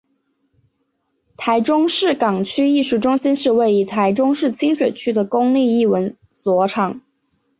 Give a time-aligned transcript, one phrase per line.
[1.37, 6.67] 台中市港区艺术中心是位于台中市清水区的公立艺文场所。